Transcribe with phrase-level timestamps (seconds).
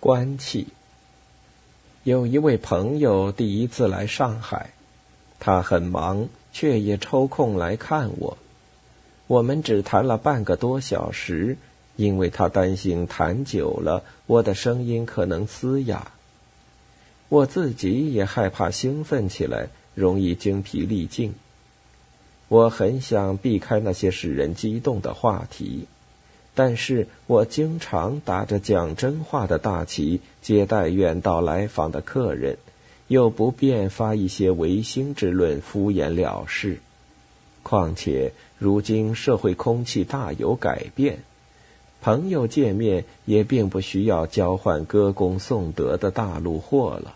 [0.00, 0.68] 关系。
[2.02, 4.70] 有一位朋友第一次来上海，
[5.38, 8.38] 他很忙，却也抽空来看我。
[9.26, 11.58] 我们只谈了半个多小时，
[11.96, 16.12] 因为他担心谈久了我的声音可能嘶哑。
[17.28, 21.34] 我自己也害怕兴奋起来，容易精疲力尽。
[22.48, 25.86] 我很想避开那些使人激动的话题。
[26.62, 32.58] 但是我经常打着讲真话的大旗接待远道来访的客人，
[33.08, 36.80] 又不便发一些违心之论敷衍了事。
[37.62, 41.20] 况且如今社会空气大有改变，
[42.02, 47.14] 朋友见面也并不需要交换歌功颂德的大陆货了。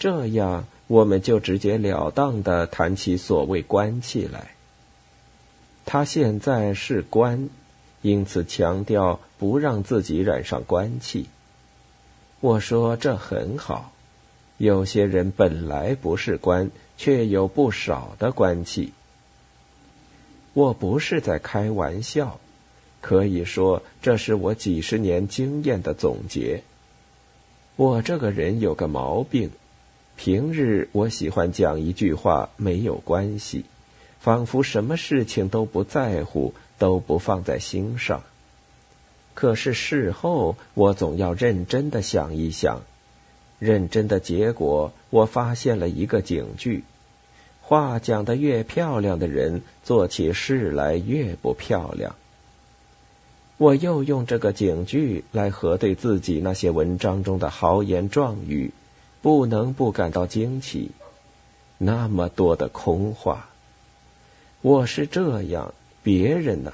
[0.00, 4.50] 这样，我们就直截了当的谈起所谓官气来。
[5.84, 7.48] 他现在是官。
[8.02, 11.26] 因此强调不让自己染上官气。
[12.40, 13.92] 我说这很好，
[14.58, 18.92] 有些人本来不是官，却有不少的官气。
[20.52, 22.40] 我不是在开玩笑，
[23.00, 26.62] 可以说这是我几十年经验的总结。
[27.76, 29.50] 我这个人有个毛病，
[30.16, 33.64] 平日我喜欢讲一句话没有关系，
[34.20, 36.52] 仿佛什么事情都不在乎。
[36.82, 38.24] 都不放在心上，
[39.34, 42.82] 可是事后我总要认真的想一想，
[43.60, 46.82] 认真的结果，我发现了一个警句：
[47.60, 52.16] 话讲得越漂亮的人，做起事来越不漂亮。
[53.58, 58.72] 我又用这个警句来核对自己那些文章中的豪言壮语，
[59.20, 60.90] 不能不感到惊奇。
[61.78, 63.50] 那么多的空话，
[64.62, 65.72] 我是这样。
[66.02, 66.72] 别人呢？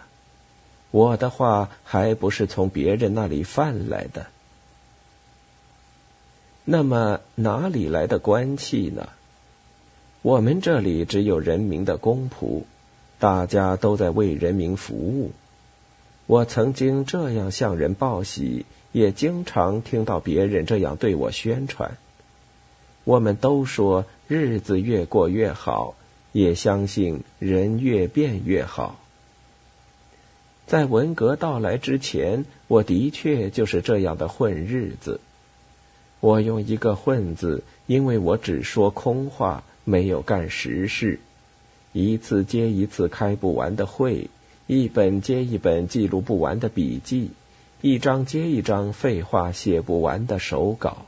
[0.90, 4.26] 我的话还不是从别人那里贩来的。
[6.64, 9.08] 那么哪里来的官气呢？
[10.22, 12.62] 我们这里只有人民的公仆，
[13.18, 15.32] 大家都在为人民服务。
[16.26, 21.96] 我曾经这样向人报喜，也经常听到别人这样对我宣传。
[23.04, 25.94] 我们都说日子越过越好，
[26.32, 28.98] 也相信人越变越好。
[30.68, 35.18] 在文革到来之前，我的确就是这样的混日子。
[36.20, 41.20] 我用一个“混”字，因为我只说空话，没有干实事。
[41.94, 44.28] 一次接一次开不完的会，
[44.66, 47.30] 一本接一本记录不完的笔记，
[47.80, 51.06] 一张接一张废话写不完的手稿。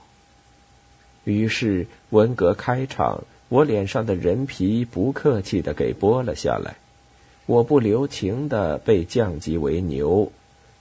[1.25, 6.77] 于是文革开场，我脸上的人皮不客气的给剥了下来。
[7.47, 10.31] 我不留情的被降级为牛，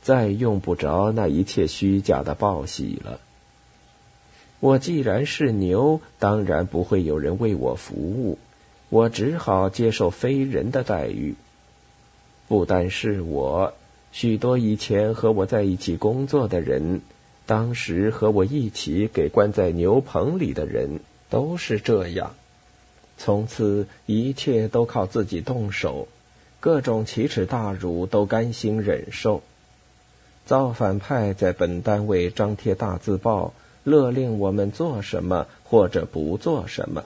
[0.02, 3.20] 再用不着那一切虚假的报喜了。
[4.60, 8.38] 我既然是牛，当然不会有人为我服务，
[8.90, 11.36] 我只好接受非人的待遇。
[12.48, 13.74] 不单是我，
[14.12, 17.02] 许多以前和我在一起工作的人，
[17.46, 21.00] 当时和我一起给关在牛棚里的人，
[21.30, 22.36] 都是这样。
[23.18, 26.08] 从此一切都靠自己动手。
[26.60, 29.42] 各种奇耻大辱都甘心忍受，
[30.46, 33.54] 造反派在本单位张贴大字报，
[33.84, 37.06] 勒令我们做什么或者不做什么。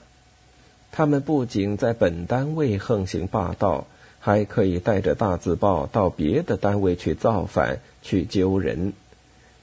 [0.92, 3.88] 他们不仅在本单位横行霸道，
[4.20, 8.94] 还可以带着大字报到别的单位去造反、去揪人。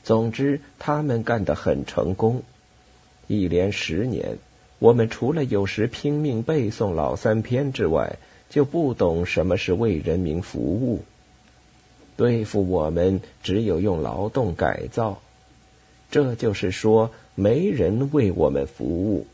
[0.03, 2.43] 总之，他们干得很成功。
[3.27, 4.39] 一连十年，
[4.79, 8.17] 我们除了有时拼命背诵老三篇之外，
[8.51, 11.01] 就不懂什么是为人民服务。
[12.17, 15.23] 对付我们，只有用劳动改造。
[16.11, 19.27] 这就是说，没人为我们服务，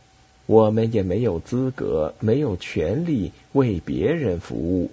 [0.45, 4.91] 我们也没有资格、没有权利为别人服务。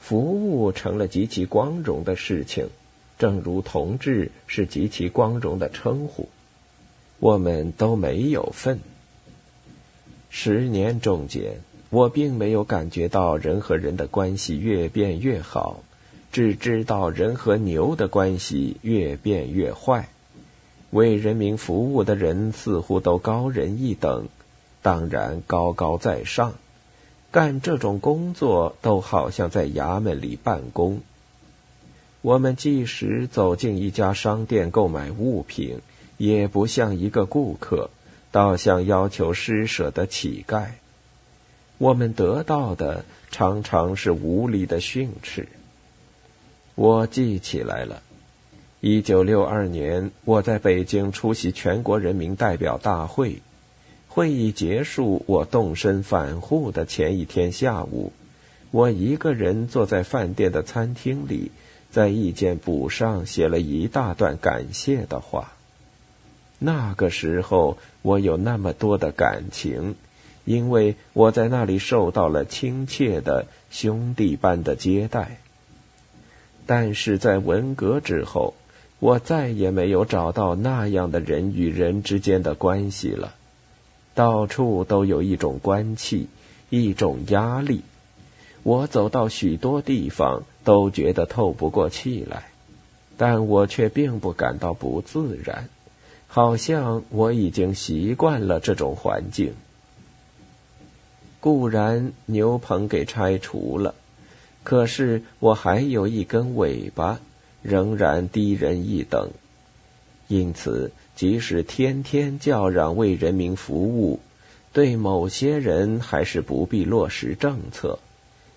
[0.00, 2.68] 服务成了极其光荣的事情，
[3.18, 6.28] 正如同志是极其光荣的称呼。
[7.20, 8.80] 我们都没有份。
[10.28, 11.60] 十年中间。
[11.92, 15.80] 我并没有感觉到人和人的关系越变越好，
[16.32, 20.08] 只知道人和牛的关系越变越坏。
[20.88, 24.28] 为人民服务的人似乎都高人一等，
[24.80, 26.54] 当然高高在上，
[27.30, 31.02] 干这种工作都好像在衙门里办公。
[32.22, 35.82] 我们即使走进一家商店购买物品，
[36.16, 37.90] 也不像一个顾客，
[38.30, 40.68] 倒像要求施舍的乞丐。
[41.82, 45.48] 我们得到的常常是无理的训斥。
[46.76, 48.04] 我记起来了，
[48.78, 53.42] 一九六二年，我在北京出席全国人民代表大会。
[54.06, 58.12] 会议结束，我动身返沪的前一天下午，
[58.70, 61.50] 我一个人坐在饭店的餐厅里，
[61.90, 65.54] 在意见簿上写了一大段感谢的话。
[66.60, 69.96] 那个时候，我有那么多的感情，
[70.44, 75.38] 因为我在那里受到了亲切的兄弟般的接待。
[76.66, 78.54] 但是在文革之后，
[78.98, 83.34] 我再也没有找到那样的人与人之间的关系了，
[84.14, 86.28] 到处都有一种官气，
[86.70, 87.82] 一种压力。
[88.62, 92.44] 我走到许多地方都觉得透不过气来，
[93.16, 95.68] 但我却并不感到不自然，
[96.28, 99.54] 好像我已经习惯了这种环境。
[101.42, 103.94] 固然牛棚给拆除了，
[104.62, 107.20] 可是我还有一根尾巴。
[107.62, 109.30] 仍然低人一等，
[110.26, 114.18] 因此，即使天天叫嚷为人民服务，
[114.72, 118.00] 对某些人还是不必落实政策。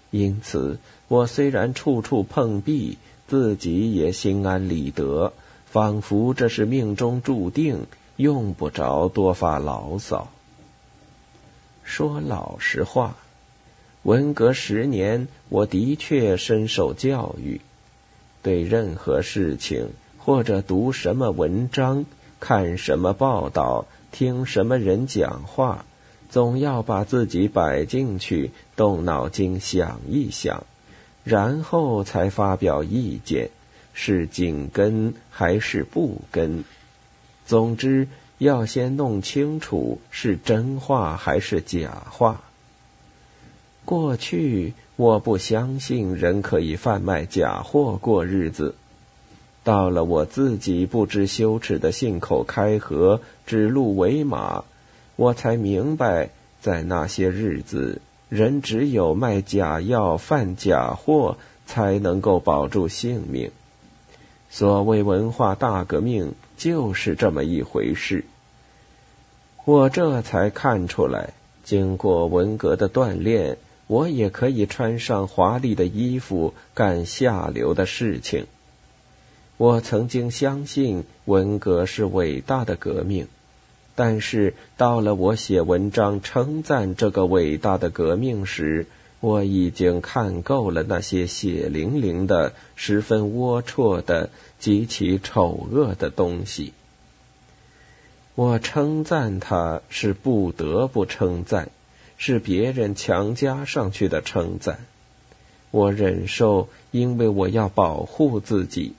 [0.09, 2.97] 因此，我虽然处处碰壁，
[3.27, 5.33] 自己也心安理得，
[5.67, 7.85] 仿佛这是命中注定，
[8.15, 10.31] 用不着多发牢骚。
[11.85, 13.15] 说老实话，
[14.03, 17.61] 文革十年，我的确深受教育。
[18.41, 22.05] 对任何事情，或者读什么文章、
[22.39, 25.85] 看什么报道、听什么人讲话，
[26.29, 30.65] 总要把自己摆进去，动脑筋想一想，
[31.23, 33.49] 然后才发表意见，
[33.93, 36.63] 是紧跟还是不跟。
[37.45, 42.41] 总之，要先弄清楚是真话还是假话。
[43.85, 48.75] 过去我不相信人可以贩卖假货过日子，
[49.63, 54.63] 到了我自己不知羞耻的信口开河、指鹿为马，
[55.15, 56.29] 我才明白，
[56.61, 61.37] 在那些日子，人只有卖假药、贩假货，
[61.67, 63.51] 才能够保住性命。
[64.49, 68.25] 所谓文化大革命，就是这么一回事。
[69.66, 73.57] 我这才看出来，经过文革的锻炼。
[73.88, 78.48] 我也可以穿上华丽的衣服干下流的事情。
[79.57, 83.28] 我曾经相信文革是伟大的革命，
[83.94, 88.88] 但是到了我写文章称赞这个伟大的革命时，
[89.19, 94.29] 我已经看够了那些血淋淋的、十分龌龊的、
[94.59, 96.73] 极其丑恶的东西。
[98.35, 101.69] 我称赞他是不得不称赞。
[102.17, 104.85] 是别人强加上去的称赞，
[105.69, 108.94] 我忍受，因为我要保护自己；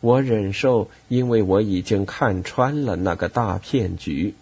[0.00, 4.34] 我忍受，因为我已经看穿了那个大骗局；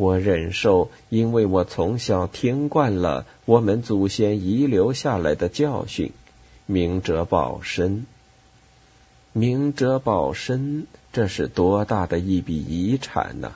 [0.00, 6.10] 我忍受，因为我从小听惯了我们祖先遗留下来的教训：
[6.64, 8.06] 明哲保身。
[9.34, 13.52] 明哲保身，这是多大的一笔遗产呢！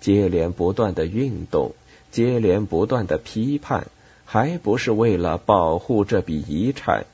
[0.00, 1.72] 接连不断的运动。
[2.12, 3.88] 接连不断的批判，
[4.24, 7.06] 还不是为了保护这笔遗产，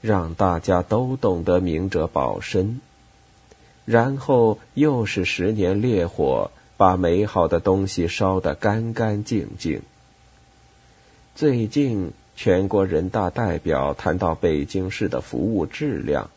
[0.00, 2.80] 让大家都懂得明哲保身。
[3.84, 9.82] 然后又是十年烈火，把美好的东西烧得干干净净。
[11.34, 16.30] 最近全国人大代表谈到北京市的服务质量，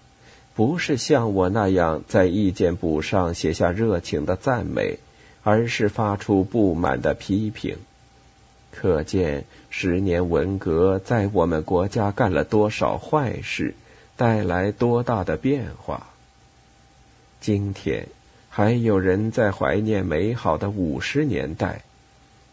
[0.56, 5.00] 不是像我那样在意见簿上写下热情的赞美，
[5.44, 7.78] 而是发出不满的批评。
[8.72, 13.74] 可见十年文革在我们国家干了多少坏事，
[14.16, 16.08] 带来多大的变化。
[17.40, 18.08] 今天
[18.58, 21.84] 还有人在怀念美好的五十年代，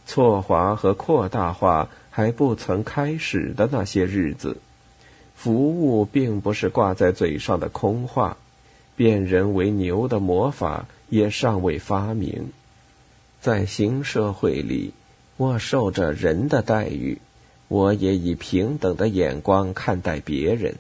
[0.05, 4.59] 错划和扩大化还不曾开始的那些日子。
[5.35, 8.37] 服务并不是挂在嘴上的空话，
[8.97, 12.51] 变人为牛的魔法也尚未发明，
[13.41, 14.93] 在新社会里。
[15.39, 17.17] 我受着人的待遇，
[17.69, 20.75] 我也以平等的眼光看待别人。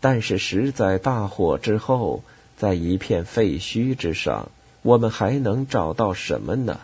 [0.00, 2.22] 但是，实在大火之后，
[2.56, 4.50] 在一片废墟之上，
[4.82, 6.80] 我们还能找到什么呢？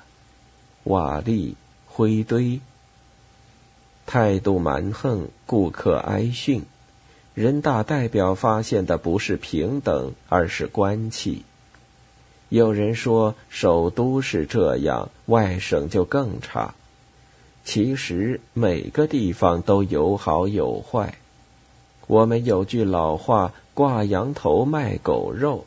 [0.85, 1.55] 瓦砾、
[1.87, 2.61] 灰堆。
[4.05, 6.65] 态度蛮横，顾客挨训。
[7.35, 11.45] 人大代表发现的不是平等，而是官气。
[12.51, 16.75] 有人说首都是这样，外省就更差。
[17.65, 21.15] 其实每个地方都有好有坏。
[22.13, 25.65] 我们有句老话：“挂羊头卖狗肉。”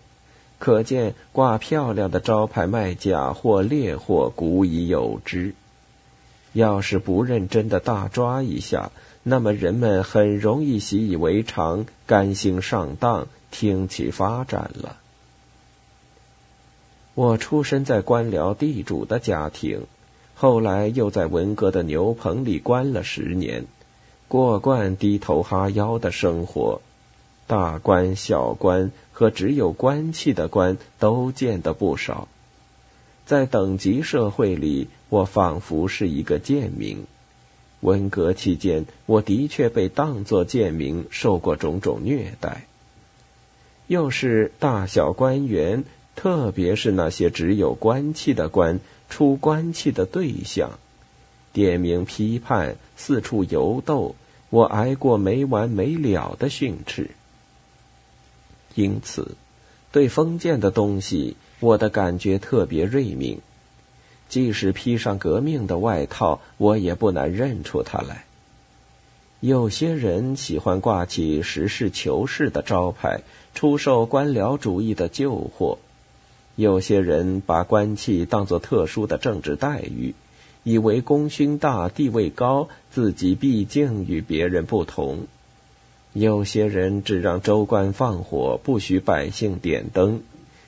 [0.59, 5.55] 可见挂漂亮的招牌卖假货劣货古已有之。
[6.53, 8.91] 要是不认真的大抓一下，
[9.23, 14.97] 那么人们很容易习以为常，甘心上当，听其发展了。
[17.15, 19.87] 我出生在官僚地主的家庭，
[20.35, 23.65] 后来又在文革的牛棚里关了十年，
[24.27, 26.81] 过惯低头哈腰的生活。
[27.47, 32.27] 大官小官和只有官气的官都见得不少，
[33.25, 37.05] 在等级社会里，我仿佛是一个贱民。
[37.81, 42.65] 文革期间，我的确被当作贱民，受过种种虐待。
[43.85, 45.83] 又是大小官员，
[46.15, 50.79] 特别是那些只有官气的官，出官气的对象，
[51.55, 54.15] 点名批判，四处游斗，
[54.49, 57.11] 我挨过没完没了的训斥。
[58.73, 59.37] 因此，
[59.93, 63.39] 对封建的东西，我的感觉特别锐敏。
[64.27, 68.25] 即使披上革命的外套，我也不难认出它来。
[69.39, 73.21] 有些人喜欢挂起实事求是的招牌，
[73.53, 75.77] 出售官僚主义的旧货；
[76.57, 80.15] 有些人把官气当作特殊的政治待遇，
[80.65, 85.27] 以为功勋大、地位高，自己毕竟与别人不同。
[86.11, 90.23] 有些人只让州官放火，不许百姓点灯，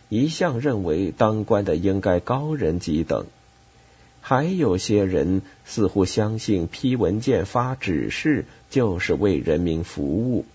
[0.07, 3.23] 一向认为当官的应该高人几等；
[4.21, 10.45] 还有些人似乎相信批文件、发指示就是为人民服务。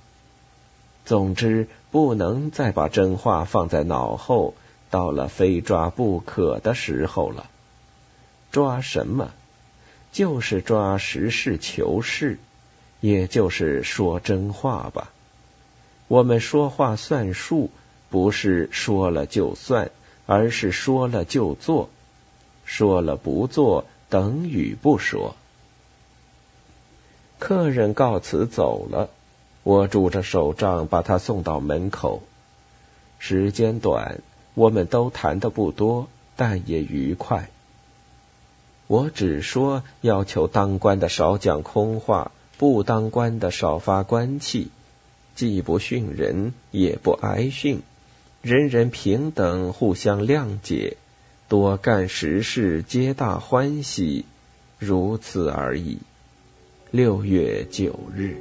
[1.04, 4.54] 总之，不能再把真话放在脑后，
[4.88, 7.48] 到了非抓不可的时候了。
[8.52, 9.32] 抓什么？
[10.12, 12.38] 就是抓实事求是。
[13.00, 15.10] 也就是说真话吧。
[16.06, 17.70] 我们说话算数，
[18.10, 19.90] 不是说了就算，
[20.24, 21.90] 而是说了就做。
[22.64, 25.34] 说了不做，等于不说。
[27.40, 29.10] 客人告辞走了，
[29.64, 32.22] 我拄着手杖把他送到门口。
[33.18, 34.20] 时间短，
[34.54, 36.06] 我们都谈的不多，
[36.36, 37.48] 但也愉快。
[38.92, 42.30] 我只说要求当官的少讲空话。
[42.58, 44.68] 不当官的少发官气，
[45.34, 47.80] 既不训人，也不挨训，
[48.42, 50.98] 人人平等，互相谅解，
[51.48, 54.26] 多干实事，皆大欢喜，
[54.78, 55.96] 如此而已。
[56.90, 58.36] 六月九日。